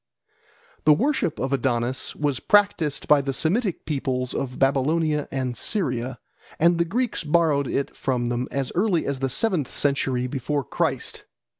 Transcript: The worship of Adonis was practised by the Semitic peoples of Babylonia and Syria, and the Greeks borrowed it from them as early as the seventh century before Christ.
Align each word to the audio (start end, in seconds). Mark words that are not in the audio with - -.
The 0.85 0.93
worship 0.95 1.37
of 1.39 1.53
Adonis 1.53 2.15
was 2.15 2.39
practised 2.39 3.07
by 3.07 3.21
the 3.21 3.33
Semitic 3.33 3.85
peoples 3.85 4.33
of 4.33 4.57
Babylonia 4.57 5.27
and 5.29 5.55
Syria, 5.55 6.17
and 6.57 6.79
the 6.79 6.85
Greeks 6.85 7.23
borrowed 7.23 7.67
it 7.67 7.95
from 7.95 8.25
them 8.25 8.47
as 8.49 8.71
early 8.73 9.05
as 9.05 9.19
the 9.19 9.29
seventh 9.29 9.69
century 9.71 10.25
before 10.25 10.63
Christ. 10.63 11.25